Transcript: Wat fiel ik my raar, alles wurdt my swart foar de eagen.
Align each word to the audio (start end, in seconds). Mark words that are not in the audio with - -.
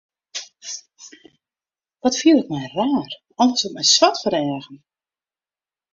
Wat 2.01 2.17
fiel 2.19 2.37
ik 2.41 2.47
my 2.53 2.65
raar, 2.75 3.09
alles 3.41 3.61
wurdt 3.63 3.77
my 3.77 3.83
swart 3.93 4.17
foar 4.21 4.33
de 4.35 4.41
eagen. 4.53 4.77